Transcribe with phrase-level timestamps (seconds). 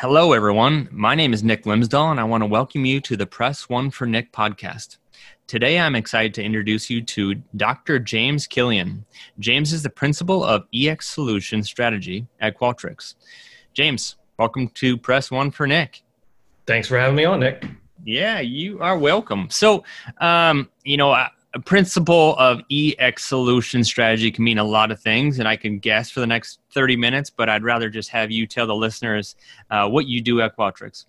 [0.00, 0.88] Hello, everyone.
[0.90, 3.90] My name is Nick Glimsdahl, and I want to welcome you to the Press One
[3.90, 4.96] for Nick podcast.
[5.46, 7.98] Today, I'm excited to introduce you to Dr.
[7.98, 9.04] James Killian.
[9.40, 13.16] James is the principal of EX Solution Strategy at Qualtrics.
[13.74, 16.00] James, welcome to Press One for Nick.
[16.66, 17.62] Thanks for having me on, Nick.
[18.02, 19.50] Yeah, you are welcome.
[19.50, 19.84] So,
[20.18, 21.14] um, you know,
[21.54, 25.78] a principle of EX solution strategy can mean a lot of things, and I can
[25.78, 29.34] guess for the next 30 minutes, but I'd rather just have you tell the listeners
[29.70, 31.06] uh, what you do at Qualtrics.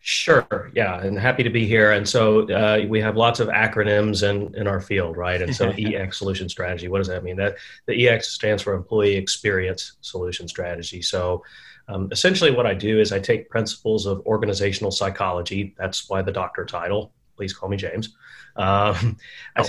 [0.00, 0.70] Sure.
[0.74, 1.92] Yeah, and happy to be here.
[1.92, 5.42] And so uh, we have lots of acronyms in, in our field, right?
[5.42, 6.88] And so EX solution strategy.
[6.88, 7.36] What does that mean?
[7.36, 11.02] That the EX stands for Employee Experience Solution Strategy.
[11.02, 11.42] So
[11.88, 15.74] um, essentially, what I do is I take principles of organizational psychology.
[15.76, 17.12] That's why the doctor title.
[17.38, 18.16] Please call me James.
[18.56, 19.16] Um,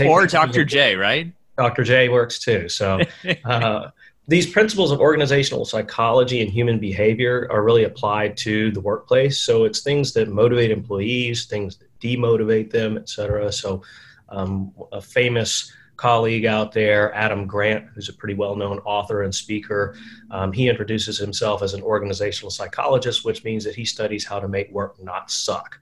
[0.07, 0.65] or Dr.
[0.65, 1.31] J, right?
[1.55, 1.83] Dr.
[1.83, 2.67] J works too.
[2.67, 2.99] So
[3.45, 3.91] uh,
[4.27, 9.37] these principles of organizational psychology and human behavior are really applied to the workplace.
[9.37, 13.51] So it's things that motivate employees, things that demotivate them, et cetera.
[13.51, 13.83] So
[14.29, 19.35] um, a famous colleague out there, Adam Grant, who's a pretty well known author and
[19.35, 19.97] speaker.
[20.31, 24.47] Um, he introduces himself as an organizational psychologist, which means that he studies how to
[24.47, 25.77] make work not suck.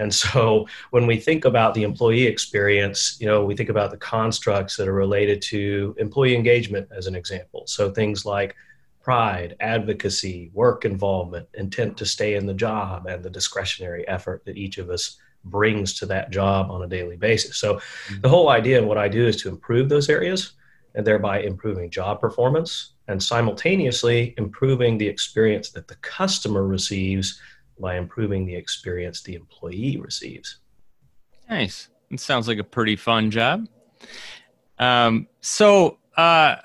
[0.00, 3.98] And so when we think about the employee experience, you know, we think about the
[3.98, 7.64] constructs that are related to employee engagement as an example.
[7.66, 8.56] So things like
[9.02, 14.56] pride, advocacy, work involvement, intent to stay in the job, and the discretionary effort that
[14.56, 17.56] each of us brings to that job on a daily basis.
[17.58, 18.20] So mm-hmm.
[18.22, 20.52] the whole idea of what I do is to improve those areas
[20.94, 27.40] and thereby improving job performance and simultaneously improving the experience that the customer receives
[27.80, 30.58] by improving the experience the employee receives.
[31.48, 31.88] Nice.
[32.10, 33.66] It sounds like a pretty fun job.
[34.78, 36.56] Um, so, uh,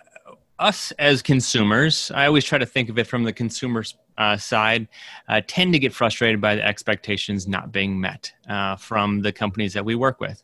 [0.57, 4.87] us as consumers, I always try to think of it from the consumer's uh, side,
[5.27, 9.73] uh, tend to get frustrated by the expectations not being met uh, from the companies
[9.73, 10.41] that we work with.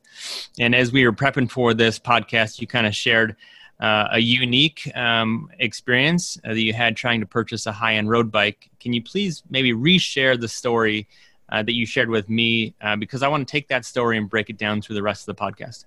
[0.60, 3.36] And as we were prepping for this podcast, you kind of shared
[3.82, 8.32] uh, a unique um, experience uh, that you had trying to purchase a high-end road
[8.32, 8.70] bike.
[8.80, 11.08] Can you please maybe reshare the story
[11.50, 12.76] uh, that you shared with me?
[12.80, 15.28] Uh, because I want to take that story and break it down through the rest
[15.28, 15.86] of the podcast.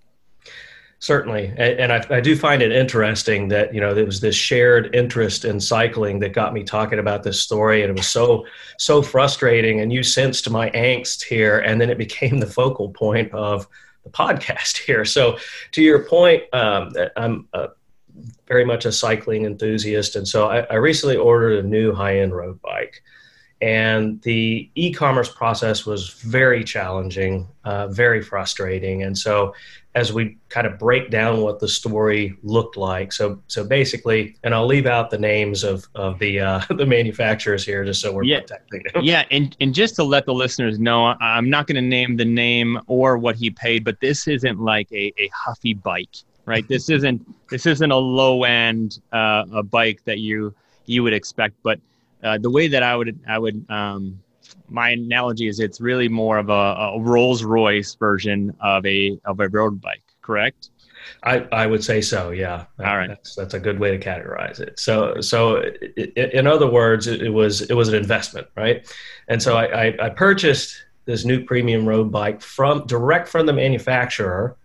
[0.99, 4.35] Certainly, and, and I, I, do find it interesting that you know there was this
[4.35, 8.47] shared interest in cycling that got me talking about this story, and it was so
[8.79, 9.81] so frustrating.
[9.81, 13.69] And you sensed my angst here, and then it became the focal point of
[14.05, 15.05] the podcast here.
[15.05, 15.37] So,
[15.73, 17.69] to your point, um, I'm a
[18.47, 22.61] very much a cycling enthusiast, and so I, I recently ordered a new high-end road
[22.63, 23.03] bike.
[23.61, 29.55] And the e-commerce process was very challenging, uh, very frustrating, and so
[29.95, 33.13] as we kind of break down what the story looked like.
[33.13, 37.65] So, so basically, and I'll leave out the names of of the uh, the manufacturers
[37.65, 39.05] here, just so we're yeah, protecting them.
[39.05, 42.25] Yeah, and and just to let the listeners know, I'm not going to name the
[42.25, 46.17] name or what he paid, but this isn't like a, a huffy bike
[46.47, 46.67] right?
[46.69, 50.55] this isn't this isn't a low end uh, a bike that you
[50.87, 51.81] you would expect, but
[52.23, 54.21] uh, the way that I would I would um,
[54.69, 59.41] my analogy is it's really more of a, a Rolls Royce version of a of
[59.41, 60.71] a road bike, correct?
[61.23, 62.31] I, I would say so.
[62.31, 62.65] Yeah.
[62.79, 63.09] All right.
[63.09, 64.79] That's, that's a good way to categorize it.
[64.79, 68.91] So, so it, it, in other words, it, it, was, it was an investment, right?
[69.29, 73.53] And so I, I, I, purchased this new premium road bike from direct from the
[73.53, 74.57] manufacturer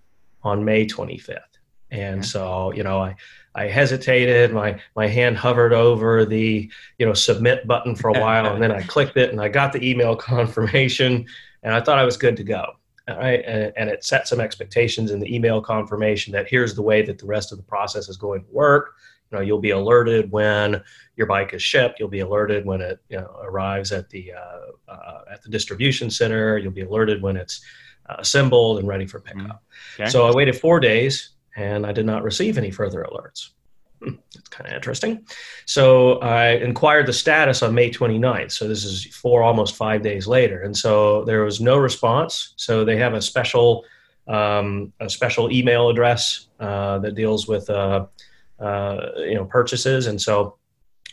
[0.43, 1.39] on May 25th.
[1.91, 3.15] And so, you know, I,
[3.55, 4.53] I hesitated.
[4.53, 8.71] My my hand hovered over the you know submit button for a while, and then
[8.71, 11.25] I clicked it, and I got the email confirmation,
[11.63, 12.73] and I thought I was good to go.
[13.07, 17.01] Right, and, and it set some expectations in the email confirmation that here's the way
[17.01, 18.93] that the rest of the process is going to work.
[19.31, 20.83] You know, you'll be alerted when
[21.15, 21.99] your bike is shipped.
[21.99, 26.11] You'll be alerted when it you know, arrives at the uh, uh, at the distribution
[26.11, 26.59] center.
[26.59, 27.61] You'll be alerted when it's
[28.07, 29.41] uh, assembled and ready for pickup.
[29.43, 30.03] Mm-hmm.
[30.03, 30.11] Okay.
[30.11, 33.49] So I waited four days and I did not receive any further alerts.
[34.01, 35.25] Hmm, it's kind of interesting.
[35.65, 38.53] So I inquired the status on May 29th.
[38.53, 40.61] So this is four, almost five days later.
[40.61, 42.53] And so there was no response.
[42.55, 43.83] So they have a special,
[44.27, 48.05] um, a special email address uh, that deals with, uh,
[48.59, 50.07] uh, you know, purchases.
[50.07, 50.55] And so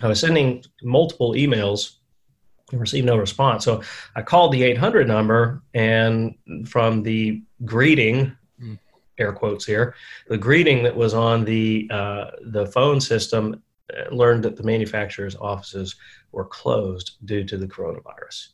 [0.01, 1.97] I was sending multiple emails
[2.71, 3.65] and received no response.
[3.65, 3.83] So
[4.15, 6.35] I called the 800 number, and
[6.67, 8.36] from the greeting.
[9.19, 9.95] Air quotes here,
[10.29, 15.37] the greeting that was on the uh, the phone system, uh, learned that the manufacturer's
[15.37, 15.97] offices
[16.33, 18.49] were closed due to the coronavirus.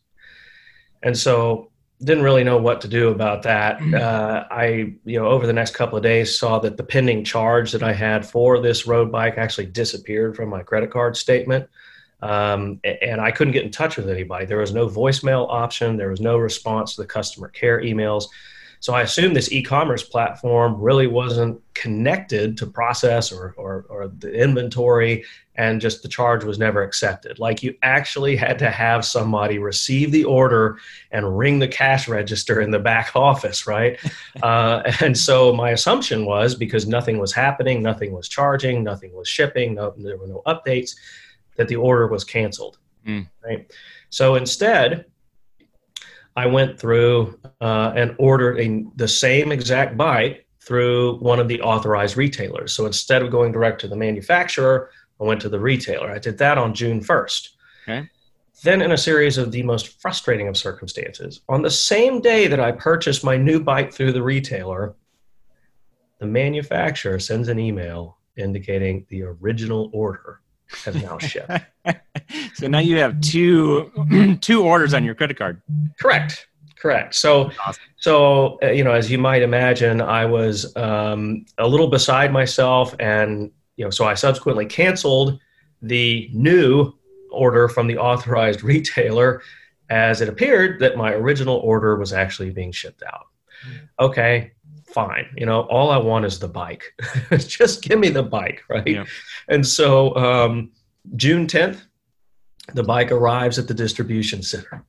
[1.03, 1.73] And so
[2.05, 3.79] didn't really know what to do about that.
[3.79, 4.01] Mm.
[4.01, 7.71] Uh, I, you know, over the next couple of days saw that the pending charge
[7.73, 11.69] that I had for this road bike actually disappeared from my credit card statement.
[12.21, 14.47] Um, and I couldn't get in touch with anybody.
[14.47, 15.97] There was no voicemail option.
[15.97, 18.25] There was no response to the customer care emails.
[18.83, 24.35] So I assumed this e-commerce platform really wasn't connected to process or, or, or, the
[24.35, 25.25] inventory,
[25.55, 27.39] and just the charge was never accepted.
[27.39, 30.79] Like you actually had to have somebody receive the order
[31.13, 34.01] and ring the cash register in the back office, right?
[34.43, 39.29] uh, and so my assumption was because nothing was happening, nothing was charging, nothing was
[39.29, 40.97] shipping, no, there were no updates,
[41.55, 42.79] that the order was canceled.
[43.07, 43.29] Mm.
[43.45, 43.73] Right.
[44.11, 45.05] So instead,
[46.37, 51.61] I went through uh, and ordered a, the same exact bike through one of the
[51.61, 52.73] authorized retailers.
[52.73, 54.91] So instead of going direct to the manufacturer,
[55.21, 56.11] I went to the retailer.
[56.11, 57.49] I did that on June 1st.
[57.83, 58.09] Okay.
[58.63, 62.61] Then, in a series of the most frustrating of circumstances, on the same day that
[62.61, 64.95] I purchased my new bike through the retailer,
[66.21, 70.41] the manufacturer sends an email indicating the original order
[70.85, 71.51] has now shipped.
[72.63, 73.91] so now you have two
[74.41, 75.61] two orders on your credit card.
[76.01, 76.47] Correct.
[76.79, 77.15] Correct.
[77.15, 77.83] So, awesome.
[77.97, 82.95] so uh, you know, as you might imagine, I was um, a little beside myself,
[82.99, 85.39] and you know, so I subsequently canceled
[85.81, 86.93] the new
[87.31, 89.43] order from the authorized retailer,
[89.91, 93.27] as it appeared that my original order was actually being shipped out.
[93.65, 94.05] Hmm.
[94.05, 94.53] Okay,
[94.87, 95.27] fine.
[95.37, 96.95] You know, all I want is the bike.
[97.31, 98.87] Just give me the bike, right?
[98.87, 99.05] Yeah.
[99.49, 100.71] And so um,
[101.17, 101.83] June 10th,
[102.75, 104.85] the bike arrives at the distribution center.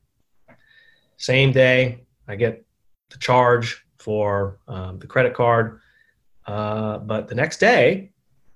[1.16, 2.64] Same day, I get
[3.10, 5.80] the charge for um, the credit card.
[6.46, 8.10] Uh, but the next day,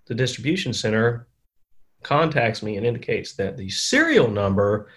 [0.06, 1.26] the distribution center
[2.02, 4.88] contacts me and indicates that the serial number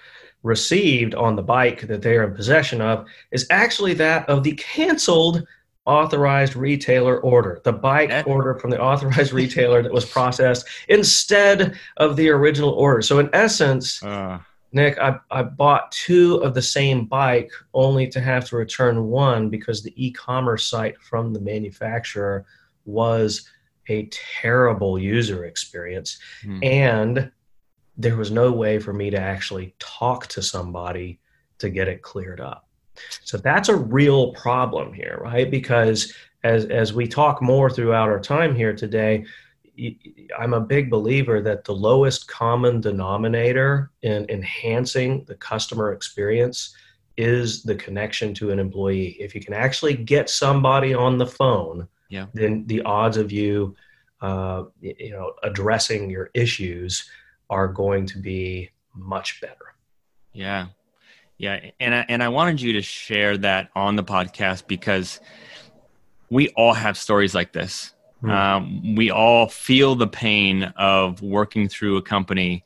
[0.43, 4.53] received on the bike that they are in possession of is actually that of the
[4.53, 5.45] canceled
[5.85, 12.15] authorized retailer order, the bike order from the authorized retailer that was processed instead of
[12.15, 13.01] the original order.
[13.01, 14.39] So, in essence, uh.
[14.73, 19.49] Nick, I, I bought two of the same bike only to have to return one
[19.49, 22.45] because the e commerce site from the manufacturer
[22.85, 23.49] was
[23.89, 24.09] a
[24.41, 26.19] terrible user experience.
[26.43, 26.63] Hmm.
[26.63, 27.31] And
[27.97, 31.19] there was no way for me to actually talk to somebody
[31.57, 32.67] to get it cleared up.
[33.23, 35.49] So that's a real problem here, right?
[35.49, 36.13] Because
[36.43, 39.25] as as we talk more throughout our time here today,
[40.37, 46.75] I'm a big believer that the lowest common denominator in enhancing the customer experience
[47.17, 49.17] is the connection to an employee.
[49.19, 52.27] If you can actually get somebody on the phone, yeah.
[52.33, 53.75] then the odds of you,
[54.21, 57.09] uh, you know, addressing your issues
[57.49, 59.75] are going to be much better.
[60.33, 60.67] Yeah,
[61.41, 65.19] yeah, and I, and I wanted you to share that on the podcast because
[66.29, 67.95] we all have stories like this.
[68.21, 68.29] Mm.
[68.29, 72.63] Um, we all feel the pain of working through a company,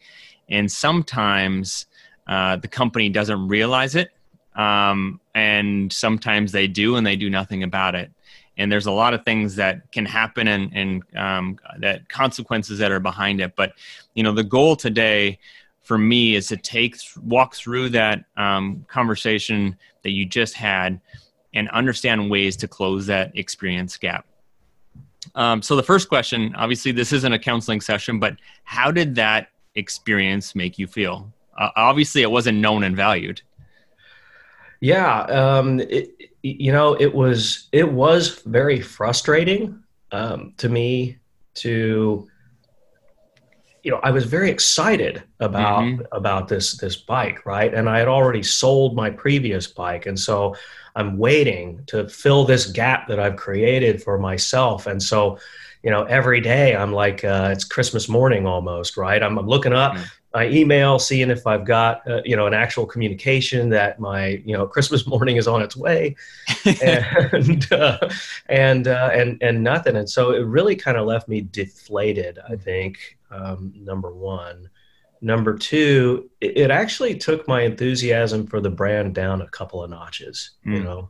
[0.49, 1.85] and sometimes
[2.27, 4.09] uh, the company doesn't realize it,
[4.57, 8.11] um, and sometimes they do, and they do nothing about it.
[8.57, 12.91] And there's a lot of things that can happen, and and um, that consequences that
[12.91, 13.55] are behind it.
[13.55, 13.71] But
[14.15, 15.39] you know, the goal today
[15.85, 20.99] for me is to take walk through that um, conversation that you just had
[21.53, 24.25] and understand ways to close that experience gap.
[25.35, 29.49] Um, so the first question obviously this isn't a counseling session but how did that
[29.75, 31.31] experience make you feel?
[31.57, 33.41] Uh, obviously it wasn't known and valued.
[34.81, 41.19] Yeah um, it, you know it was it was very frustrating um, to me
[41.55, 42.27] to
[43.85, 46.01] you know, I was very excited about mm-hmm.
[46.11, 47.71] about this this bike, right?
[47.71, 50.55] And I had already sold my previous bike, and so
[50.95, 54.87] I'm waiting to fill this gap that I've created for myself.
[54.87, 55.37] And so,
[55.83, 59.21] you know, every day I'm like, uh, it's Christmas morning almost, right?
[59.21, 59.93] I'm, I'm looking up.
[59.93, 60.03] Mm-hmm.
[60.33, 64.57] My email, seeing if I've got uh, you know an actual communication that my you
[64.57, 66.15] know Christmas morning is on its way,
[66.81, 67.99] and uh,
[68.47, 72.39] and uh, and and nothing, and so it really kind of left me deflated.
[72.49, 74.69] I think um, number one.
[75.21, 79.89] Number two, it, it, actually took my enthusiasm for the brand down a couple of
[79.89, 80.73] notches, mm.
[80.73, 80.85] you hmm.
[80.85, 81.09] know.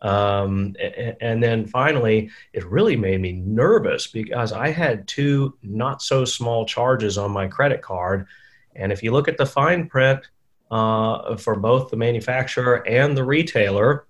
[0.00, 6.02] Um, and, and, then finally, it really made me nervous because I had two not
[6.02, 8.26] so small charges on my credit card.
[8.74, 10.26] And if you look at the fine print
[10.72, 14.06] uh, for both the manufacturer and the retailer.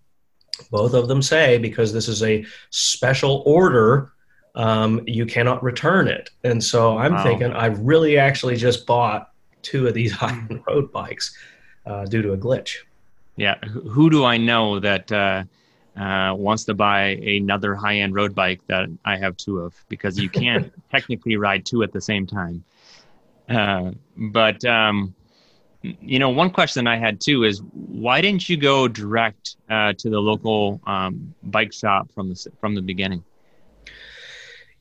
[0.70, 4.12] Both of them say because this is a special order,
[4.54, 6.30] um, you cannot return it.
[6.44, 7.22] And so I'm wow.
[7.22, 9.30] thinking I really actually just bought
[9.62, 11.36] two of these high end road bikes
[11.86, 12.76] uh, due to a glitch.
[13.36, 15.44] Yeah, who do I know that uh,
[15.98, 19.74] uh, wants to buy another high end road bike that I have two of?
[19.88, 22.62] Because you can't technically ride two at the same time.
[23.48, 25.14] Uh, but um,
[25.82, 30.10] you know, one question I had too is why didn't you go direct uh, to
[30.10, 33.24] the local um, bike shop from the from the beginning?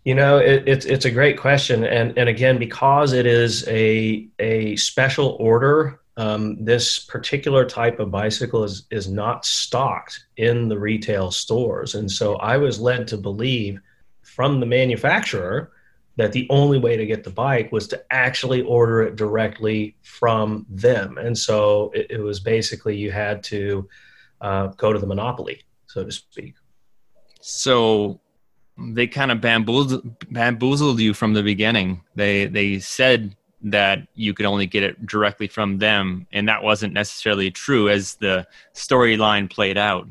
[0.04, 4.28] You know, it, it's it's a great question, and and again, because it is a
[4.40, 10.80] a special order, um, this particular type of bicycle is is not stocked in the
[10.80, 13.80] retail stores, and so I was led to believe
[14.24, 15.72] from the manufacturer
[16.18, 20.66] that the only way to get the bike was to actually order it directly from
[20.70, 21.18] them.
[21.18, 23.90] And so it, it was basically you had to
[24.40, 26.56] uh, go to the monopoly, so to speak.
[27.42, 28.21] So
[28.90, 32.02] they kind of bamboozled, bamboozled you from the beginning.
[32.16, 36.94] They they said that you could only get it directly from them, and that wasn't
[36.94, 40.08] necessarily true as the storyline played out.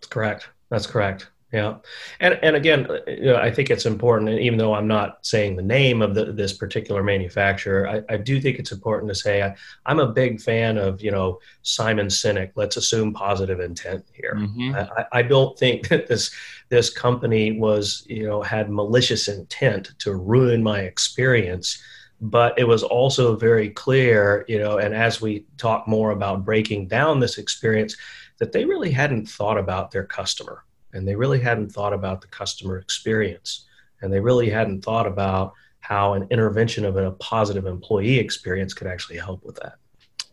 [0.00, 0.48] That's correct.
[0.68, 1.28] That's correct.
[1.52, 1.78] Yeah,
[2.20, 4.30] and and again, you know, I think it's important.
[4.30, 8.16] And even though I'm not saying the name of the, this particular manufacturer, I, I
[8.18, 9.56] do think it's important to say I,
[9.90, 12.52] am a big fan of you know Simon Sinek.
[12.54, 14.36] Let's assume positive intent here.
[14.36, 14.76] Mm-hmm.
[14.76, 16.30] I, I don't think that this
[16.68, 21.82] this company was you know had malicious intent to ruin my experience
[22.22, 26.86] but it was also very clear, you know, and as we talk more about breaking
[26.86, 27.96] down this experience,
[28.38, 32.26] that they really hadn't thought about their customer and they really hadn't thought about the
[32.28, 33.66] customer experience.
[34.02, 38.86] And they really hadn't thought about how an intervention of a positive employee experience could
[38.86, 39.74] actually help with that.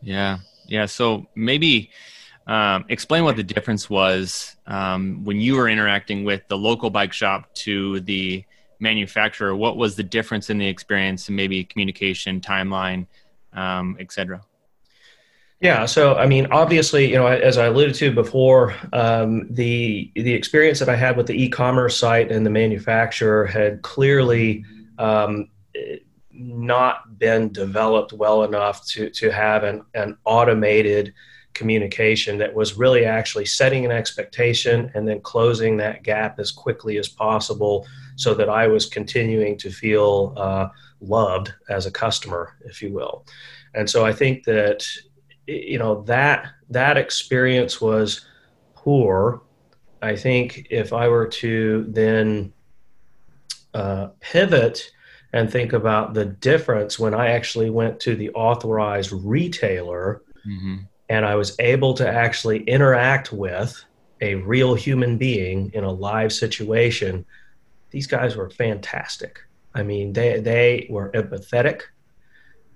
[0.00, 0.38] Yeah.
[0.66, 0.86] Yeah.
[0.86, 1.90] So maybe
[2.46, 7.12] um, explain what the difference was um, when you were interacting with the local bike
[7.12, 8.44] shop to the
[8.80, 9.54] manufacturer.
[9.54, 13.06] What was the difference in the experience and maybe communication timeline
[13.52, 14.40] um, etc
[15.60, 20.32] yeah, so I mean, obviously, you know, as I alluded to before, um, the the
[20.32, 24.64] experience that I had with the e-commerce site and the manufacturer had clearly
[24.98, 25.50] um,
[26.30, 31.12] not been developed well enough to to have an, an automated
[31.54, 36.98] communication that was really actually setting an expectation and then closing that gap as quickly
[36.98, 37.84] as possible,
[38.14, 40.68] so that I was continuing to feel uh,
[41.00, 43.26] loved as a customer, if you will.
[43.74, 44.86] And so I think that
[45.48, 48.26] you know that that experience was
[48.74, 49.42] poor.
[50.00, 52.52] I think if I were to then
[53.74, 54.90] uh, pivot
[55.32, 60.76] and think about the difference when I actually went to the authorized retailer mm-hmm.
[61.08, 63.84] and I was able to actually interact with
[64.20, 67.24] a real human being in a live situation,
[67.90, 69.40] these guys were fantastic.
[69.74, 71.82] I mean, they they were empathetic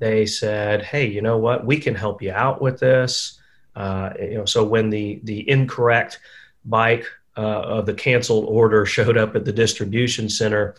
[0.03, 1.65] they said, "Hey, you know what?
[1.65, 3.39] We can help you out with this."
[3.77, 6.19] Uh, you know, so when the the incorrect
[6.65, 7.07] bike
[7.37, 10.75] uh, of the canceled order showed up at the distribution center,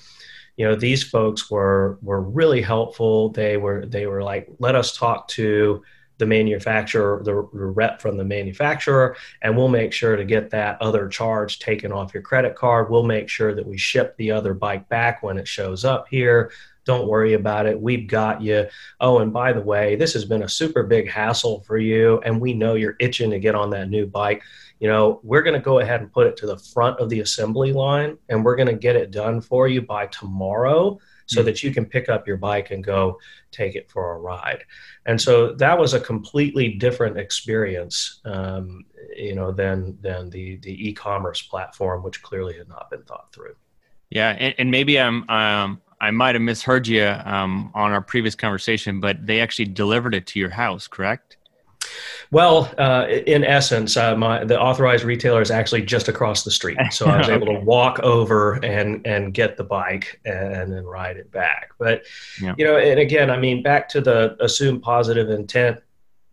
[0.58, 3.30] you know, these folks were were really helpful.
[3.30, 5.82] They were they were like, "Let us talk to."
[6.20, 11.10] the manufacturer, the, rep from the manufacturer, and we'll make sure to get that other
[11.10, 12.89] charge taken off your credit card.
[12.89, 16.51] We'll make sure that we ship the other bike back when it shows up here.
[16.86, 17.80] Don't worry about it.
[17.80, 18.68] We've got you.
[19.00, 22.42] Oh, and by the way, this has been a super big hassle for you, and
[22.42, 24.44] we know you're itching to get on that new bike.
[24.80, 27.22] You know, we're going to go ahead and put it to the front of the
[27.22, 31.46] assembly line, and we're going to get it done for you by tomorrow so mm-hmm.
[31.46, 33.18] that you can pick up your bike and go
[33.52, 34.63] take it for a ride.
[35.06, 38.86] And so that was a completely different experience, um,
[39.16, 43.56] you know, than than the the e-commerce platform, which clearly had not been thought through.
[44.10, 48.36] Yeah, and, and maybe I'm um, I might have misheard you um, on our previous
[48.36, 51.38] conversation, but they actually delivered it to your house, correct?
[52.29, 56.77] Well, uh, in essence, uh, my, the authorized retailer is actually just across the street,
[56.91, 57.36] so I was okay.
[57.36, 61.72] able to walk over and and get the bike and then ride it back.
[61.79, 62.03] But
[62.41, 62.53] yeah.
[62.57, 65.79] you know, and again, I mean, back to the assume positive intent.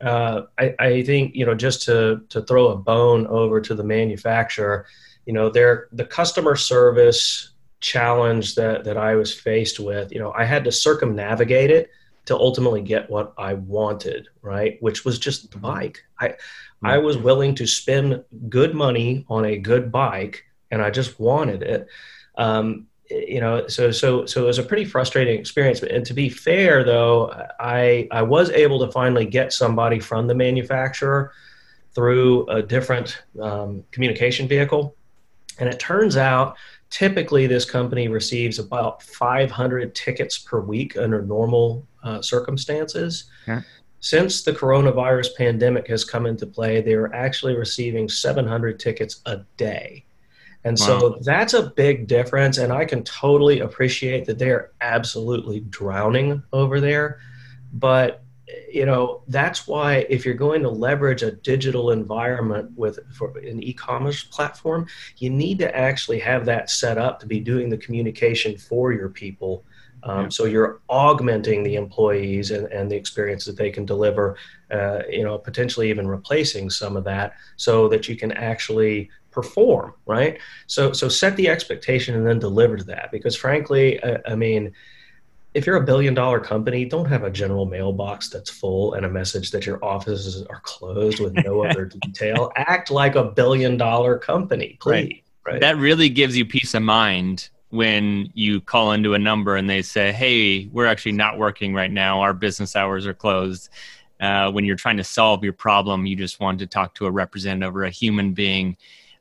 [0.01, 3.85] Uh, I, I think you know just to to throw a bone over to the
[3.85, 4.87] manufacturer,
[5.27, 7.50] you know, their the customer service
[7.81, 11.91] challenge that that I was faced with, you know, I had to circumnavigate it
[12.27, 14.77] to ultimately get what I wanted, right?
[14.81, 15.67] Which was just the mm-hmm.
[15.67, 16.05] bike.
[16.19, 16.87] I mm-hmm.
[16.87, 21.63] I was willing to spend good money on a good bike, and I just wanted
[21.63, 21.89] it.
[22.37, 25.83] Um, you know, so so so it was a pretty frustrating experience.
[25.83, 30.35] And to be fair, though, I I was able to finally get somebody from the
[30.35, 31.33] manufacturer
[31.95, 34.95] through a different um, communication vehicle,
[35.59, 36.57] and it turns out
[36.91, 43.25] typically this company receives about 500 tickets per week under normal uh, circumstances.
[44.01, 50.05] Since the coronavirus pandemic has come into play, they're actually receiving 700 tickets a day.
[50.65, 50.87] And wow.
[50.87, 52.59] so that's a big difference.
[52.59, 57.21] And I can totally appreciate that they're absolutely drowning over there.
[57.73, 58.23] But
[58.71, 63.63] you know that's why if you're going to leverage a digital environment with for an
[63.63, 64.87] e-commerce platform
[65.19, 69.09] you need to actually have that set up to be doing the communication for your
[69.09, 69.65] people
[70.03, 70.29] um, yeah.
[70.31, 74.37] so you're augmenting the employees and, and the experience that they can deliver
[74.71, 79.95] uh, you know potentially even replacing some of that so that you can actually perform
[80.07, 84.35] right so so set the expectation and then deliver to that because frankly I, I
[84.35, 84.73] mean
[85.53, 89.09] if you're a billion dollar company, don't have a general mailbox that's full and a
[89.09, 92.53] message that your offices are closed with no other detail.
[92.57, 95.23] Act like a billion dollar company, please.
[95.45, 95.53] Right.
[95.55, 95.61] right.
[95.61, 99.83] That really gives you peace of mind when you call into a number and they
[99.83, 102.21] say, "Hey, we're actually not working right now.
[102.21, 103.71] Our business hours are closed."
[104.21, 107.11] Uh, when you're trying to solve your problem, you just want to talk to a
[107.11, 108.77] representative or a human being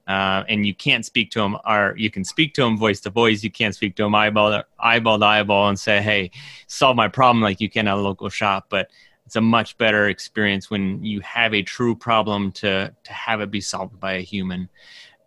[0.10, 3.12] uh, and you can't speak to them or you can speak to them voice to
[3.12, 3.44] voice.
[3.44, 6.32] You can't speak to them eyeball eyeball to eyeball and say hey
[6.66, 8.66] solve my problem like you can at a local shop.
[8.70, 8.90] But
[9.28, 13.52] it's a much better experience when you have a true problem to to have it
[13.52, 14.68] be solved by a human.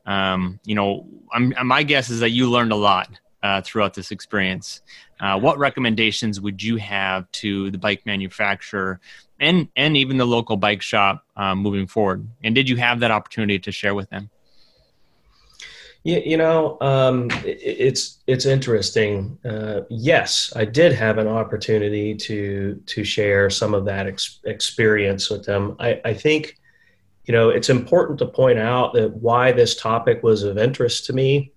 [0.05, 3.09] Um, you know I'm, my guess is that you learned a lot
[3.45, 4.83] uh, throughout this experience.
[5.21, 8.99] Uh, what recommendations would you have to the bike manufacturer
[9.39, 12.27] and and even the local bike shop uh, moving forward?
[12.43, 14.29] And did you have that opportunity to share with them
[16.05, 19.39] you, you know, um, it, it's it's interesting.
[19.45, 25.31] Uh, yes, I did have an opportunity to to share some of that ex- experience
[25.31, 25.77] with them.
[25.79, 26.59] I, I think,
[27.25, 31.13] you know, it's important to point out that why this topic was of interest to
[31.13, 31.53] me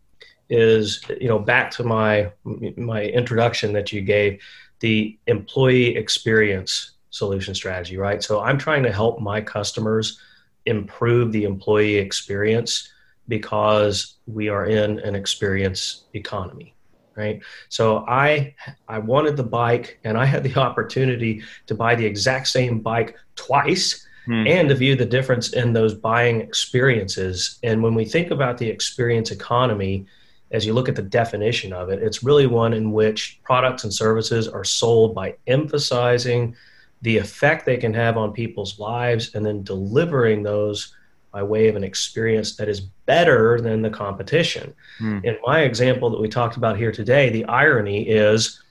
[0.49, 2.31] is, you know, back to my
[2.77, 4.41] my introduction that you gave,
[4.79, 8.21] the employee experience solution strategy, right?
[8.21, 10.19] So I'm trying to help my customers
[10.65, 12.91] improve the employee experience
[13.27, 16.75] because we are in an experience economy
[17.15, 18.53] right so i
[18.87, 23.15] i wanted the bike and i had the opportunity to buy the exact same bike
[23.35, 24.45] twice hmm.
[24.47, 28.67] and to view the difference in those buying experiences and when we think about the
[28.67, 30.05] experience economy
[30.51, 33.93] as you look at the definition of it it's really one in which products and
[33.93, 36.55] services are sold by emphasizing
[37.01, 40.95] the effect they can have on people's lives and then delivering those
[41.35, 44.73] by way of an experience that is better than the competition.
[45.01, 45.25] Mm.
[45.25, 48.63] In my example that we talked about here today, the irony is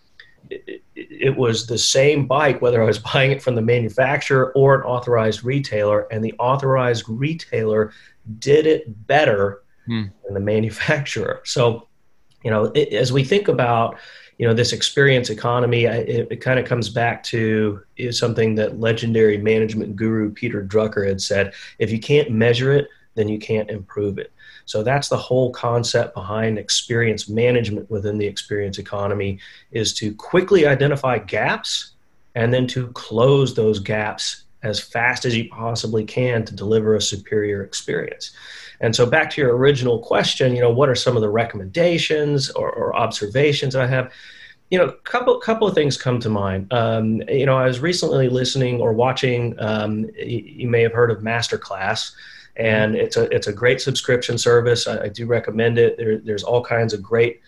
[0.49, 4.77] it, it, was the same bike, whether I was buying it from the manufacturer or
[4.77, 7.93] an authorized retailer, and the authorized retailer
[8.39, 10.11] did it better mm.
[10.25, 11.43] than the manufacturer.
[11.45, 11.89] So,
[12.43, 13.99] you know, it, as we think about
[14.39, 18.81] you know this experience economy it, it kind of comes back to is something that
[18.81, 23.71] legendary management guru peter drucker had said if you can't measure it then you can't
[23.71, 24.33] improve it.
[24.67, 29.39] So that's the whole concept behind experience management within the experience economy
[29.73, 31.93] is to quickly identify gaps
[32.35, 37.01] and then to close those gaps as fast as you possibly can to deliver a
[37.01, 38.33] superior experience
[38.81, 42.51] and so back to your original question, you know, what are some of the recommendations
[42.51, 44.13] or, or observations I have?
[44.71, 46.73] You know, couple couple of things come to mind.
[46.73, 49.55] Um, you know, I was recently listening or watching.
[49.61, 52.13] Um, you may have heard of Masterclass,
[52.57, 54.89] and it's a it's a great subscription service.
[54.89, 55.97] I, I do recommend it.
[55.97, 57.41] There, there's all kinds of great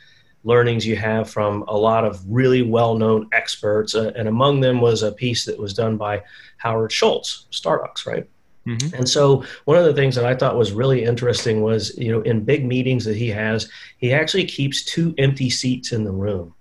[0.46, 5.02] learnings you have from a lot of really well-known experts, uh, and among them was
[5.02, 6.22] a piece that was done by
[6.58, 8.28] Howard Schultz, Starbucks, right?
[8.66, 8.94] Mm-hmm.
[8.96, 12.20] And so one of the things that I thought was really interesting was, you know,
[12.22, 16.54] in big meetings that he has, he actually keeps two empty seats in the room.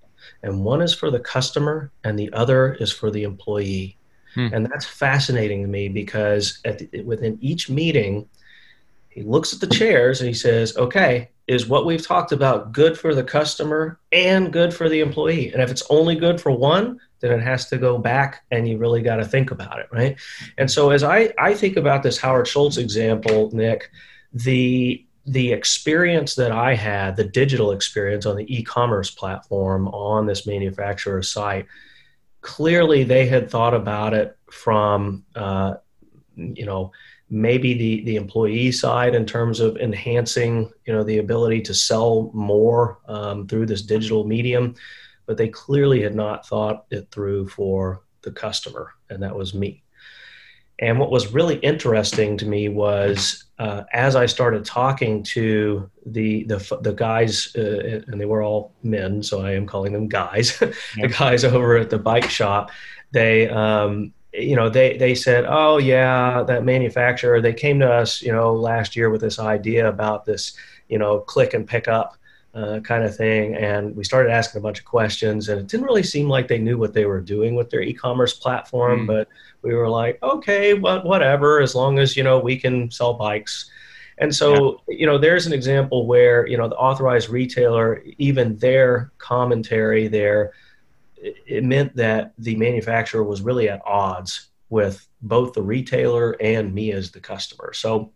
[0.43, 3.97] And one is for the customer and the other is for the employee.
[4.35, 4.49] Hmm.
[4.53, 8.27] And that's fascinating to me because the, within each meeting,
[9.15, 12.99] he looks at the chairs and he says, okay, is what we've talked about good
[12.99, 15.53] for the customer and good for the employee?
[15.53, 18.77] And if it's only good for one, then it has to go back and you
[18.77, 20.17] really got to think about it, right?
[20.57, 23.89] And so as I, I think about this Howard Schultz example, Nick,
[24.33, 30.45] the the experience that I had, the digital experience on the e-commerce platform on this
[30.45, 31.65] manufacturer site,
[32.41, 35.75] clearly they had thought about it from uh,
[36.35, 36.91] you know
[37.29, 42.29] maybe the the employee side in terms of enhancing you know the ability to sell
[42.33, 44.75] more um, through this digital medium
[45.25, 49.81] but they clearly had not thought it through for the customer and that was me.
[50.79, 56.43] And what was really interesting to me was uh, as I started talking to the
[56.43, 60.59] the, the guys, uh, and they were all men, so I am calling them guys,
[60.59, 62.71] the guys over at the bike shop,
[63.11, 68.21] they um, you know they they said oh yeah that manufacturer they came to us
[68.21, 70.55] you know last year with this idea about this
[70.89, 72.17] you know click and pick up
[72.53, 75.85] uh, kind of thing and we started asking a bunch of questions and it didn't
[75.85, 79.07] really seem like they knew what they were doing with their e-commerce platform mm.
[79.07, 79.27] but
[79.61, 83.69] we were like okay well, whatever as long as you know we can sell bikes
[84.19, 84.95] and so yeah.
[84.99, 90.53] you know there's an example where you know the authorized retailer even their commentary there
[91.17, 96.91] it meant that the manufacturer was really at odds with both the retailer and me
[96.91, 97.73] as the customer.
[97.73, 98.11] So,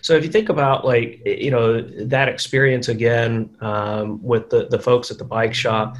[0.00, 4.78] so if you think about like you know that experience again um, with the the
[4.78, 5.96] folks at the bike shop,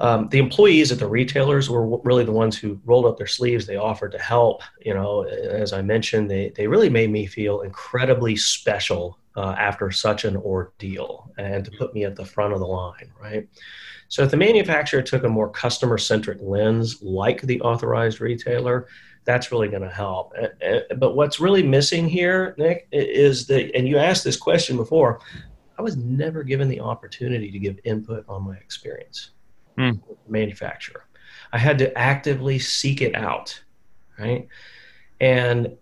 [0.00, 3.66] um, the employees at the retailers were really the ones who rolled up their sleeves.
[3.66, 4.62] They offered to help.
[4.80, 9.90] You know, as I mentioned, they they really made me feel incredibly special uh, after
[9.90, 13.48] such an ordeal, and to put me at the front of the line, right?
[14.08, 18.86] So if the manufacturer took a more customer centric lens, like the authorized retailer,
[19.24, 20.34] that's really going to help.
[20.98, 25.20] But what's really missing here, Nick, is that, and you asked this question before,
[25.78, 29.30] I was never given the opportunity to give input on my experience
[29.78, 29.98] mm.
[30.06, 31.06] with the manufacturer.
[31.52, 33.60] I had to actively seek it out,
[34.18, 34.46] right?
[35.20, 35.76] And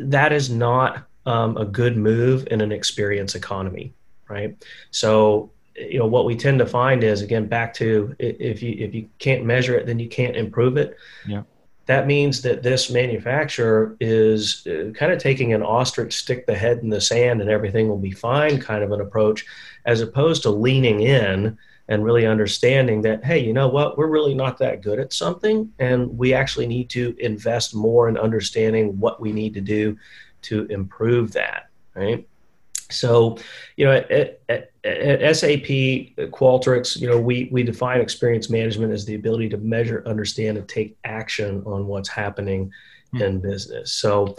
[0.00, 3.92] that is not um, a good move in an experience economy,
[4.28, 4.56] right?
[4.90, 8.94] So you know what we tend to find is again back to if you if
[8.94, 10.96] you can't measure it then you can't improve it.
[11.26, 11.42] Yeah.
[11.86, 16.78] That means that this manufacturer is uh, kind of taking an ostrich stick the head
[16.78, 19.44] in the sand and everything will be fine kind of an approach
[19.84, 21.58] as opposed to leaning in
[21.88, 23.98] and really understanding that hey you know what?
[23.98, 28.16] We're really not that good at something and we actually need to invest more in
[28.16, 29.98] understanding what we need to do
[30.44, 32.26] to improve that right
[32.90, 33.38] so,
[33.76, 35.68] you know, at, at, at, SAP,
[36.30, 40.68] Qualtrics, you know, we, we define experience management as the ability to measure, understand, and
[40.68, 42.66] take action on what's happening
[43.14, 43.22] mm-hmm.
[43.22, 43.92] in business.
[43.92, 44.36] So,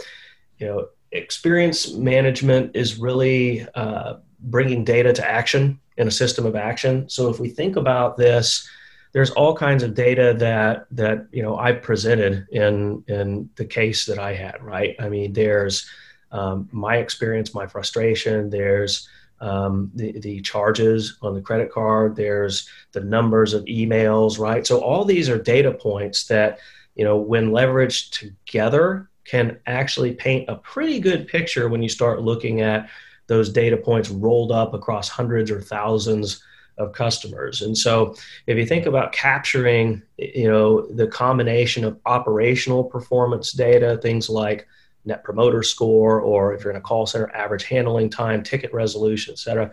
[0.58, 6.56] you know, experience management is really uh, bringing data to action in a system of
[6.56, 7.08] action.
[7.08, 8.68] So, if we think about this,
[9.12, 14.06] there's all kinds of data that that you know I presented in in the case
[14.06, 14.62] that I had.
[14.62, 14.96] Right?
[14.98, 15.88] I mean, there's
[16.32, 18.50] um, my experience, my frustration.
[18.50, 19.08] There's
[19.40, 22.16] um, the, the charges on the credit card.
[22.16, 24.66] There's the numbers of emails, right?
[24.66, 26.58] So all these are data points that,
[26.94, 32.22] you know, when leveraged together can actually paint a pretty good picture when you start
[32.22, 32.88] looking at
[33.26, 36.42] those data points rolled up across hundreds or thousands
[36.78, 37.62] of customers.
[37.62, 38.14] And so
[38.46, 44.66] if you think about capturing, you know, the combination of operational performance data, things like
[45.04, 49.32] net promoter score, or if you're in a call center, average handling time, ticket resolution,
[49.32, 49.70] et cetera.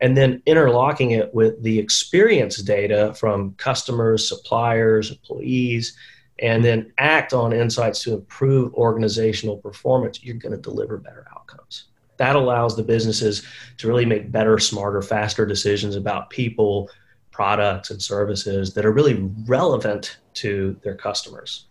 [0.00, 5.96] And then interlocking it with the experience data from customers, suppliers, employees,
[6.38, 11.89] and then act on insights to improve organizational performance, you're going to deliver better outcomes.
[12.20, 13.46] That allows the businesses
[13.78, 16.90] to really make better, smarter, faster decisions about people,
[17.30, 19.14] products, and services that are really
[19.46, 21.64] relevant to their customers.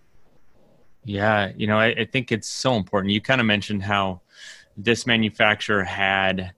[1.04, 3.14] Yeah, you know, I, I think it's so important.
[3.14, 4.22] You kind of mentioned how
[4.76, 6.54] this manufacturer had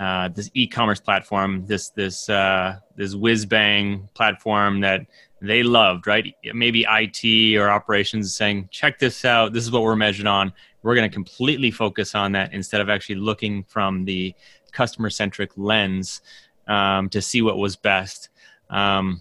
[0.00, 5.06] uh, this e-commerce platform, this this uh, this whiz bang platform that
[5.40, 6.34] they loved, right?
[6.52, 9.52] Maybe IT or operations saying, "Check this out.
[9.52, 10.52] This is what we're measured on.
[10.82, 14.34] We're going to completely focus on that instead of actually looking from the
[14.72, 16.22] customer centric lens
[16.66, 18.28] um, to see what was best."
[18.70, 19.20] Um,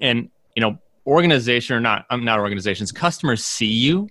[0.00, 4.10] and you know, organization or not i'm not organizations customers see you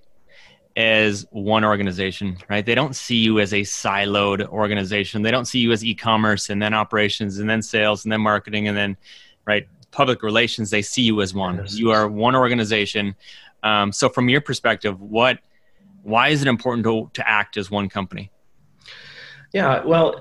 [0.78, 2.64] as one organization right?
[2.64, 5.22] They don't see you as a siloed organization.
[5.22, 8.68] They don't see you as e-commerce and then operations and then sales and then marketing
[8.68, 8.96] and then
[9.44, 10.70] right public relations.
[10.70, 11.64] They see you as one.
[11.70, 13.16] You are one organization.
[13.64, 15.40] Um, so from your perspective what
[16.02, 18.30] why is it important to, to act as one company
[19.52, 20.20] yeah, well,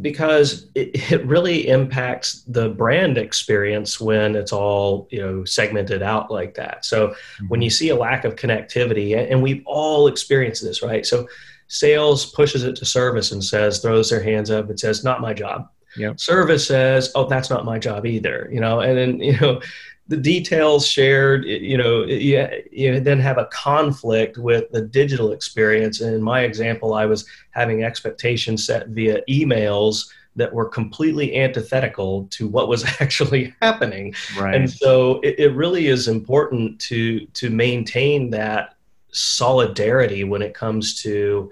[0.00, 6.30] because it, it really impacts the brand experience when it's all you know segmented out
[6.30, 6.84] like that.
[6.84, 7.48] So mm-hmm.
[7.48, 11.04] when you see a lack of connectivity, and we've all experienced this, right?
[11.04, 11.28] So
[11.66, 15.34] sales pushes it to service and says, throws their hands up and says, "Not my
[15.34, 16.18] job." Yep.
[16.18, 19.60] Service says, "Oh, that's not my job either," you know, and then you know
[20.08, 26.00] the details shared, you know, you, you then have a conflict with the digital experience.
[26.00, 32.24] And in my example, I was having expectations set via emails that were completely antithetical
[32.30, 34.14] to what was actually happening.
[34.38, 34.54] Right.
[34.54, 38.76] And so it, it really is important to to maintain that
[39.12, 41.50] solidarity when it comes to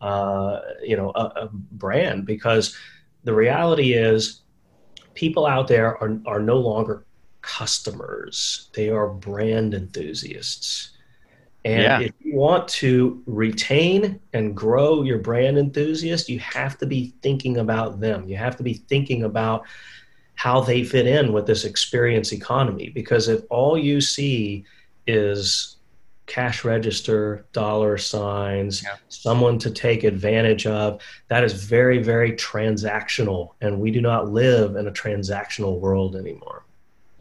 [0.00, 2.76] uh, you know a, a brand because
[3.22, 4.40] the reality is
[5.14, 7.04] people out there are, are no longer
[7.42, 10.92] customers they are brand enthusiasts
[11.64, 12.00] and yeah.
[12.00, 17.58] if you want to retain and grow your brand enthusiast, you have to be thinking
[17.58, 18.28] about them.
[18.28, 19.64] You have to be thinking about
[20.34, 22.88] how they fit in with this experience economy.
[22.88, 24.64] Because if all you see
[25.06, 25.76] is
[26.26, 28.96] cash register, dollar signs, yeah.
[29.08, 33.50] someone to take advantage of, that is very, very transactional.
[33.60, 36.64] And we do not live in a transactional world anymore.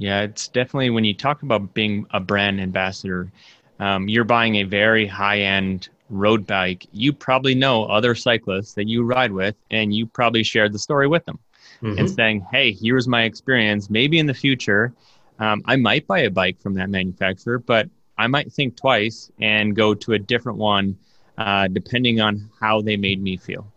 [0.01, 3.31] Yeah, it's definitely when you talk about being a brand ambassador,
[3.79, 8.87] um, you're buying a very high end road bike, you probably know other cyclists that
[8.87, 11.37] you ride with, and you probably shared the story with them
[11.83, 11.99] mm-hmm.
[11.99, 13.91] and saying, Hey, here's my experience.
[13.91, 14.91] Maybe in the future,
[15.37, 17.87] um, I might buy a bike from that manufacturer, but
[18.17, 20.97] I might think twice and go to a different one
[21.37, 23.71] uh, depending on how they made me feel.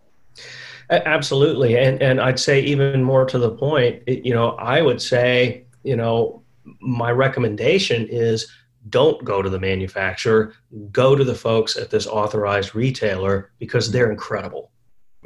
[0.89, 1.77] Absolutely.
[1.77, 5.97] And, and I'd say, even more to the point, you know, I would say, you
[5.97, 6.43] know,
[6.81, 8.51] my recommendation is
[8.89, 10.55] don't go to the manufacturer,
[10.91, 14.71] go to the folks at this authorized retailer because they're incredible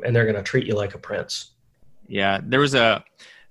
[0.04, 1.52] and they're going to treat you like a prince.
[2.06, 3.04] Yeah, there was a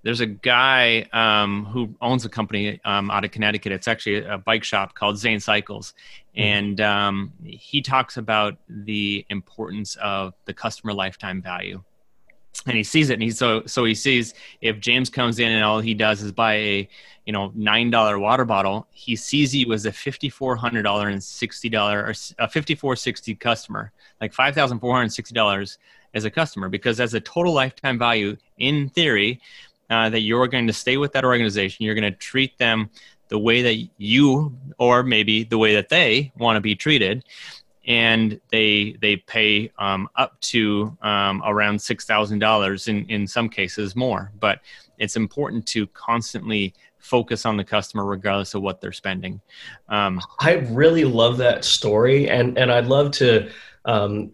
[0.04, 3.72] there's a guy um, who owns a company um, out of Connecticut.
[3.72, 5.94] It's actually a bike shop called Zane Cycles,
[6.36, 6.42] mm-hmm.
[6.42, 11.84] and um, he talks about the importance of the customer lifetime value
[12.66, 15.64] and he sees it and he so so he sees if james comes in and
[15.64, 16.90] all he does is buy a
[17.26, 21.10] you know nine dollar water bottle he sees he was a fifty four hundred dollar
[21.10, 23.92] and sixty dollar or a fifty four sixty customer
[24.22, 25.78] like five thousand four hundred sixty dollars
[26.14, 29.40] as a customer because as a total lifetime value in theory
[29.90, 32.90] uh, that you're going to stay with that organization you're going to treat them
[33.30, 37.24] the way that you or maybe the way that they want to be treated
[37.88, 43.50] and they they pay um, up to um, around six thousand dollars in in some
[43.50, 44.32] cases more.
[44.40, 44.60] But
[44.98, 49.40] it's important to constantly focus on the customer regardless of what they're spending.
[49.88, 53.50] Um, I really love that story, and and I'd love to.
[53.86, 54.32] Um,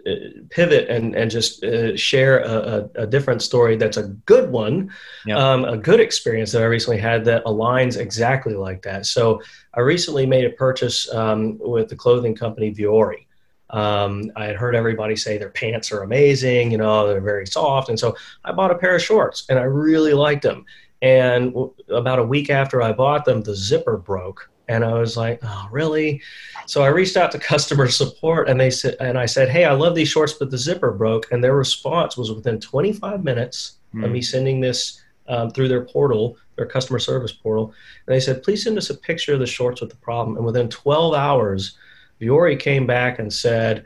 [0.49, 4.91] pivot and and just uh, share a, a, a, different story that's a good one,
[5.27, 5.37] yep.
[5.37, 9.05] um, a good experience that I recently had that aligns exactly like that.
[9.05, 9.43] So
[9.75, 13.27] I recently made a purchase um, with the clothing company Vuori,
[13.73, 17.89] um, I had heard everybody say their pants are amazing, you know, they're very soft.
[17.89, 20.63] And so I bought a pair of shorts and I really liked them.
[21.01, 24.49] And w- about a week after I bought them, the zipper broke.
[24.69, 26.21] And I was like, oh, really?
[26.67, 29.73] So I reached out to customer support and they said, and I said, hey, I
[29.73, 31.31] love these shorts, but the zipper broke.
[31.31, 34.05] And their response was within 25 minutes mm.
[34.05, 34.23] of me hmm.
[34.23, 37.73] sending this um, through their portal, their customer service portal.
[38.05, 40.37] And they said, please send us a picture of the shorts with the problem.
[40.37, 41.75] And within 12 hours,
[42.21, 43.85] Vuori came back and said,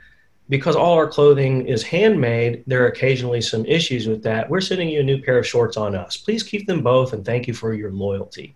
[0.50, 4.50] because all our clothing is handmade, there are occasionally some issues with that.
[4.50, 6.16] We're sending you a new pair of shorts on us.
[6.16, 8.56] Please keep them both and thank you for your loyalty.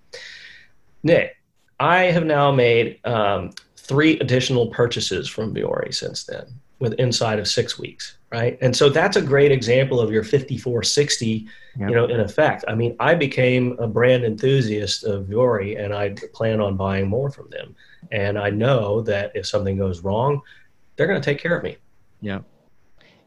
[1.04, 1.36] Nick,
[1.80, 6.46] I have now made um, three additional purchases from Vuori since then,
[6.80, 8.58] with inside of six weeks, right?
[8.62, 11.90] And so that's a great example of your 5460, yep.
[11.90, 12.64] you know, in effect.
[12.68, 17.32] I mean, I became a brand enthusiast of Vuori and I plan on buying more
[17.32, 17.76] from them
[18.12, 20.42] and I know that if something goes wrong,
[20.96, 21.78] they're going to take care of me.
[22.22, 22.44] Yep.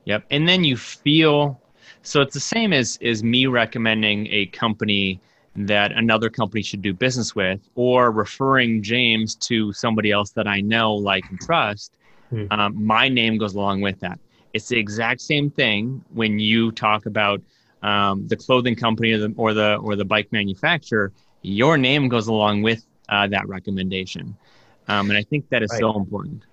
[0.05, 0.25] Yep.
[0.31, 1.61] And then you feel
[2.03, 5.21] so it's the same as is me recommending a company
[5.57, 10.61] that another company should do business with or referring James to somebody else that I
[10.61, 11.93] know, like and trust.
[12.31, 12.47] Hmm.
[12.51, 14.19] Um, my name goes along with that.
[14.53, 17.41] It's the exact same thing when you talk about
[17.83, 21.13] um, the clothing company or the, or the or the bike manufacturer.
[21.43, 24.37] Your name goes along with uh, that recommendation.
[24.89, 25.81] Um, and I think that is right.
[25.81, 26.45] so important.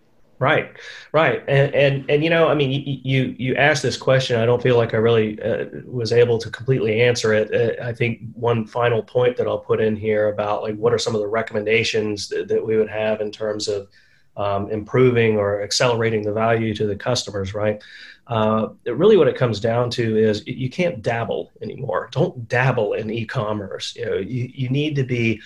[0.41, 0.75] Right,
[1.11, 2.71] right, and and and you know, I mean,
[3.03, 4.41] you you asked this question.
[4.41, 7.53] I don't feel like I really uh, was able to completely answer it.
[7.53, 10.97] Uh, I think one final point that I'll put in here about like what are
[10.97, 13.87] some of the recommendations that, that we would have in terms of
[14.35, 17.53] um, improving or accelerating the value to the customers.
[17.53, 17.79] Right,
[18.25, 22.09] uh, really, what it comes down to is you can't dabble anymore.
[22.11, 23.95] Don't dabble in e-commerce.
[23.95, 25.39] You know, you you need to be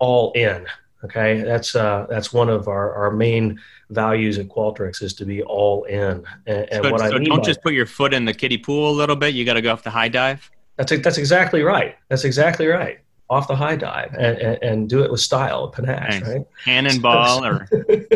[0.00, 0.66] all in
[1.02, 3.58] Okay, that's uh, that's one of our, our main
[3.88, 6.24] values at Qualtrics is to be all in.
[6.46, 8.58] And, and so, what so I mean don't just put your foot in the kiddie
[8.58, 9.34] pool a little bit.
[9.34, 10.50] You got to go off the high dive.
[10.76, 11.96] That's that's exactly right.
[12.08, 13.00] That's exactly right.
[13.30, 16.28] Off the high dive and, and, and do it with style, panache, nice.
[16.28, 16.46] right?
[16.64, 17.68] Cannonball or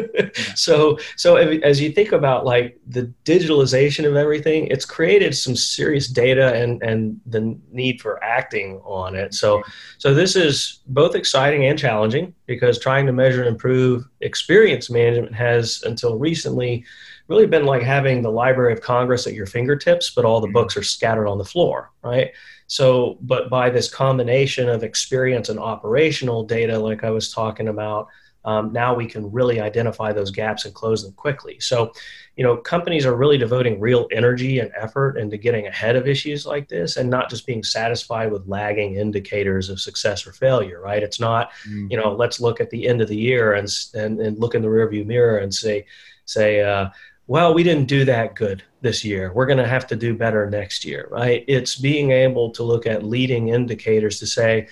[0.57, 6.09] so so as you think about like the digitalization of everything, it's created some serious
[6.09, 9.35] data and and the need for acting on it.
[9.35, 9.63] So
[9.99, 15.35] so this is both exciting and challenging because trying to measure and improve experience management
[15.37, 16.85] has until recently
[17.29, 20.55] really been like having the Library of Congress at your fingertips, but all the mm-hmm.
[20.55, 22.33] books are scattered on the floor, right?
[22.67, 28.09] So, but by this combination of experience and operational data, like I was talking about,
[28.45, 31.59] um, now we can really identify those gaps and close them quickly.
[31.61, 31.93] So,
[32.37, 36.45] you know, companies are really devoting real energy and effort into getting ahead of issues
[36.45, 41.03] like this and not just being satisfied with lagging indicators of success or failure, right?
[41.03, 41.91] It's not, mm.
[41.91, 44.63] you know, let's look at the end of the year and, and, and look in
[44.63, 45.87] the rearview mirror and say,
[46.27, 46.89] say, uh,
[47.27, 49.33] well, we didn't do that good this year.
[49.33, 51.45] We're going to have to do better next year, right?
[51.49, 54.69] It's being able to look at leading indicators to say,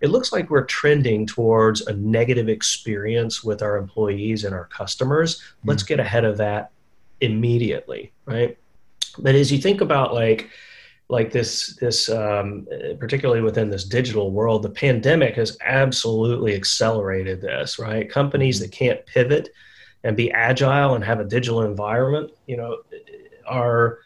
[0.00, 5.42] it looks like we're trending towards a negative experience with our employees and our customers.
[5.64, 5.88] Let's mm.
[5.88, 6.70] get ahead of that
[7.20, 8.56] immediately, right?
[9.18, 10.50] But as you think about like,
[11.08, 12.66] like this this um,
[12.98, 18.64] particularly within this digital world the pandemic has absolutely accelerated this right companies mm-hmm.
[18.64, 19.50] that can't pivot
[20.06, 22.78] and be agile and have a digital environment, you know,
[23.46, 23.98] are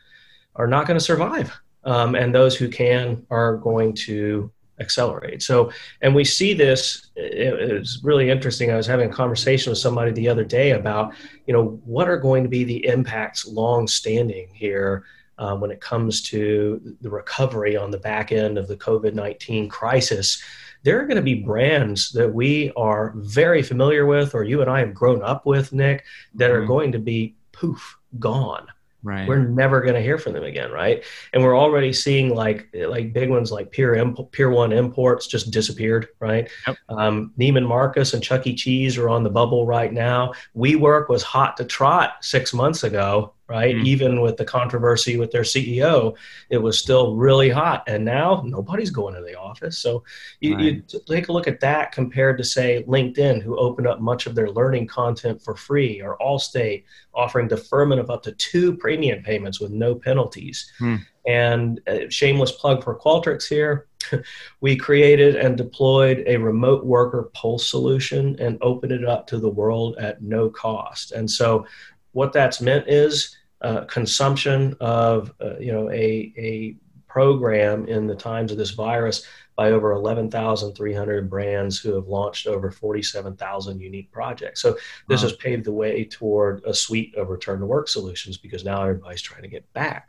[0.57, 1.53] are not going to survive.
[1.85, 5.43] Um, and those who can are going to accelerate.
[5.43, 7.11] So, and we see this.
[7.17, 8.71] It, was really interesting.
[8.71, 11.15] I was having a conversation with somebody the other day about,
[11.47, 15.05] you know, what are going to be the impacts long standing here
[15.37, 19.69] um, when it comes to the recovery on the back end of the COVID 19
[19.69, 20.43] crisis
[20.83, 24.71] there are going to be brands that we are very familiar with, or you and
[24.71, 26.62] I have grown up with, Nick, that mm-hmm.
[26.62, 28.66] are going to be poof, gone.
[29.03, 29.27] Right.
[29.27, 31.03] We're never going to hear from them again, right?
[31.33, 35.51] And we're already seeing like like big ones like Pier Imp- Pier One Imports just
[35.51, 36.51] disappeared, right?
[36.66, 36.77] Yep.
[36.90, 38.55] Um, Neiman Marcus and Chuck E.
[38.55, 40.35] Cheese are on the bubble right now.
[40.55, 43.75] WeWork was hot to trot six months ago, right?
[43.75, 43.87] Mm-hmm.
[43.87, 46.15] Even with the controversy with their CEO,
[46.51, 47.83] it was still really hot.
[47.89, 49.77] And now nobody's going to the office.
[49.79, 50.05] So
[50.39, 50.65] you, right.
[50.65, 54.37] you, take a look at that compared to, say, LinkedIn, who opened up much of
[54.37, 59.61] their learning content for free, or Allstate offering deferment of up to two premium payments
[59.61, 60.71] with no penalties.
[60.81, 61.01] Mm.
[61.27, 63.89] And uh, shameless plug for Qualtrics here.
[64.61, 69.51] we created and deployed a remote worker pulse solution and opened it up to the
[69.51, 71.11] world at no cost.
[71.11, 71.67] And so,
[72.13, 78.14] what that's meant is uh, consumption of uh, you know a, a program in the
[78.14, 84.62] times of this virus by over 11,300 brands who have launched over 47,000 unique projects.
[84.62, 85.29] So this wow.
[85.29, 89.20] has paved the way toward a suite of return to work solutions because now everybody's
[89.20, 90.09] trying to get back.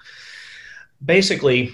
[1.04, 1.72] Basically,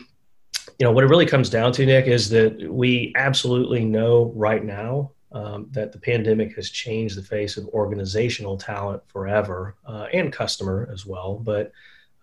[0.80, 4.63] you know what it really comes down to, Nick, is that we absolutely know right
[4.63, 10.32] now um, that the pandemic has changed the face of organizational talent forever uh, and
[10.32, 11.36] customer as well.
[11.36, 11.72] But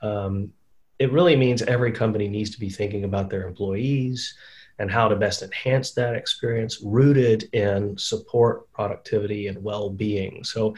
[0.01, 0.53] um,
[0.99, 4.35] it really means every company needs to be thinking about their employees
[4.79, 10.43] and how to best enhance that experience rooted in support, productivity, and well being.
[10.45, 10.75] So,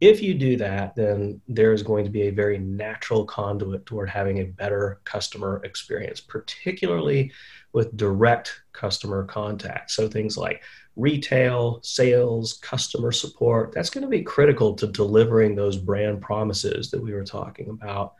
[0.00, 4.10] if you do that, then there is going to be a very natural conduit toward
[4.10, 7.30] having a better customer experience, particularly
[7.72, 9.92] with direct customer contact.
[9.92, 10.62] So, things like
[10.96, 13.72] retail, sales, customer support.
[13.72, 18.14] That's going to be critical to delivering those brand promises that we were talking about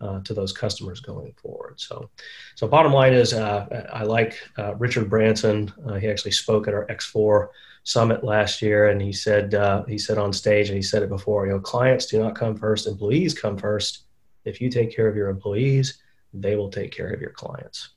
[0.00, 1.80] uh, to those customers going forward.
[1.80, 2.10] So,
[2.54, 5.72] so bottom line is, uh, I like uh, Richard Branson.
[5.86, 7.48] Uh, he actually spoke at our X4
[7.84, 11.08] summit last year, and he said uh, he said on stage, and he said it
[11.08, 11.46] before.
[11.46, 14.04] You know, clients do not come first; employees come first.
[14.44, 15.98] If you take care of your employees,
[16.32, 17.90] they will take care of your clients.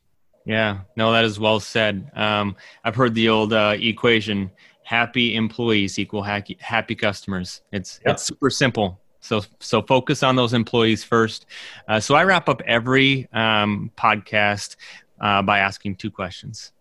[0.46, 2.10] Yeah, no, that is well said.
[2.16, 4.52] Um, I've heard the old uh, equation:
[4.84, 7.62] happy employees equal happy, happy customers.
[7.72, 8.16] It's yep.
[8.16, 9.00] it's super simple.
[9.20, 11.46] So so focus on those employees first.
[11.88, 14.76] Uh, so I wrap up every um, podcast
[15.20, 16.72] uh, by asking two questions.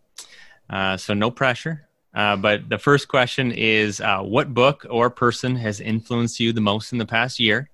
[0.69, 1.87] Uh, so no pressure.
[2.15, 6.61] Uh, but the first question is, uh, what book or person has influenced you the
[6.61, 7.70] most in the past year?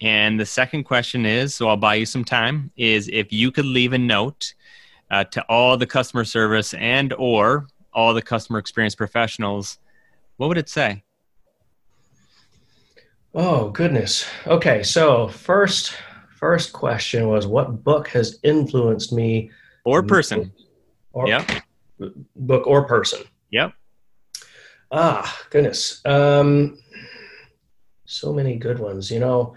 [0.00, 3.64] And the second question is, so I'll buy you some time, is if you could
[3.64, 4.54] leave a note
[5.10, 9.78] uh, to all the customer service and or all the customer experience professionals,
[10.36, 11.02] what would it say?
[13.34, 14.26] Oh goodness.
[14.46, 15.94] Okay, so first
[16.36, 19.50] first question was what book has influenced me
[19.84, 20.52] or person?
[21.12, 21.50] Or yep.
[22.34, 23.24] book or person.
[23.50, 23.72] Yep.
[24.90, 26.00] Ah, goodness.
[26.04, 26.78] Um
[28.06, 29.10] so many good ones.
[29.10, 29.54] You know,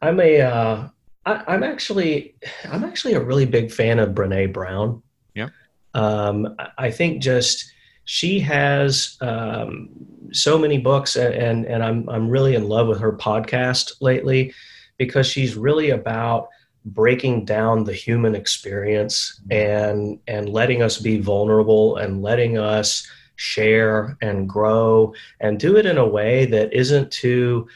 [0.00, 0.88] I'm a uh
[1.26, 2.34] I, am actually
[2.70, 5.02] I'm actually a really big fan of Brene Brown.
[5.34, 5.48] Yeah.
[5.94, 7.70] Um, I think just
[8.04, 9.90] she has um,
[10.32, 14.54] so many books, and and I'm I'm really in love with her podcast lately
[14.96, 16.48] because she's really about
[16.84, 24.16] breaking down the human experience and and letting us be vulnerable and letting us share
[24.22, 27.68] and grow and do it in a way that isn't too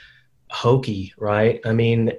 [0.52, 1.60] hokey, right?
[1.64, 2.12] I mean,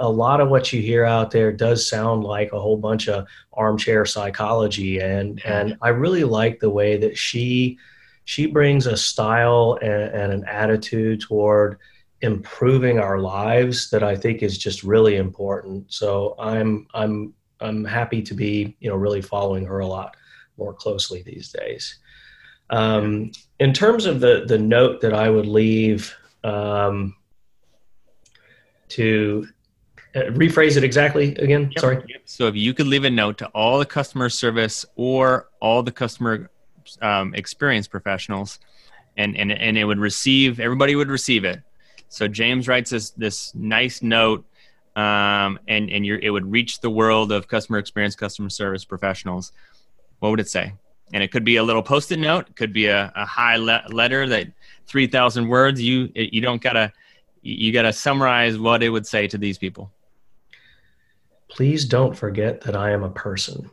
[0.00, 3.26] a lot of what you hear out there does sound like a whole bunch of
[3.52, 7.78] armchair psychology, and and I really like the way that she
[8.24, 11.78] she brings a style and, and an attitude toward
[12.22, 15.92] improving our lives that I think is just really important.
[15.92, 20.16] So I'm I'm I'm happy to be you know really following her a lot
[20.58, 22.00] more closely these days.
[22.68, 23.30] Um,
[23.60, 26.12] in terms of the the note that I would leave
[26.42, 27.14] um,
[28.88, 29.46] to
[30.14, 31.70] uh, rephrase it exactly again.
[31.72, 31.78] Yep.
[31.78, 32.20] Sorry.
[32.24, 35.92] So if you could leave a note to all the customer service or all the
[35.92, 36.50] customer
[37.02, 38.58] um, experience professionals,
[39.16, 41.60] and and and it would receive everybody would receive it.
[42.08, 44.44] So James writes this this nice note,
[44.94, 49.52] um, and and it would reach the world of customer experience, customer service professionals.
[50.20, 50.72] What would it say?
[51.12, 52.48] And it could be a little post-it note.
[52.48, 54.48] It could be a, a high le- letter that
[54.86, 55.80] three thousand words.
[55.82, 56.92] You you don't gotta
[57.46, 59.92] you got to summarize what it would say to these people.
[61.48, 63.70] Please don't forget that I am a person.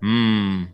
[0.00, 0.64] Hmm.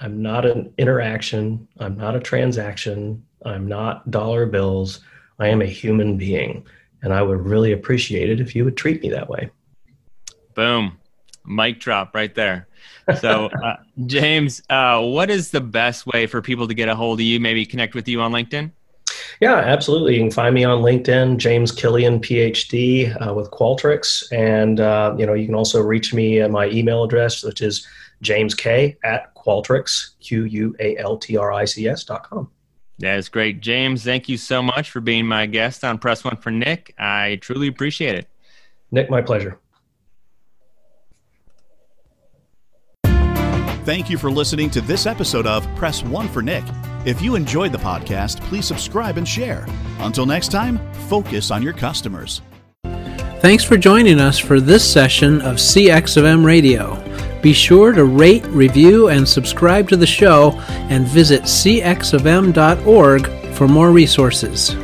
[0.00, 1.66] I'm not an interaction.
[1.78, 3.24] I'm not a transaction.
[3.44, 5.00] I'm not dollar bills.
[5.38, 6.66] I am a human being.
[7.02, 9.50] And I would really appreciate it if you would treat me that way.
[10.54, 10.98] Boom.
[11.44, 12.68] Mic drop right there.
[13.20, 17.20] So, uh, James, uh, what is the best way for people to get a hold
[17.20, 17.40] of you?
[17.40, 18.70] Maybe connect with you on LinkedIn?
[19.40, 20.14] Yeah, absolutely.
[20.14, 25.26] You can find me on LinkedIn, James Killian, PhD, uh, with Qualtrics, and uh, you
[25.26, 27.86] know you can also reach me at my email address, which is
[28.22, 32.50] James K at Qualtrics, Q U A L T R I C S dot com.
[32.98, 34.02] That's great, James.
[34.02, 36.94] Thank you so much for being my guest on Press One for Nick.
[36.98, 38.26] I truly appreciate it.
[38.90, 39.58] Nick, my pleasure.
[43.88, 46.62] Thank you for listening to this episode of Press One for Nick.
[47.06, 49.64] If you enjoyed the podcast, please subscribe and share.
[50.00, 50.78] Until next time,
[51.08, 52.42] focus on your customers.
[53.40, 57.02] Thanks for joining us for this session of CX of M Radio.
[57.40, 60.52] Be sure to rate, review, and subscribe to the show
[60.90, 64.76] and visit cxofm.org for more resources.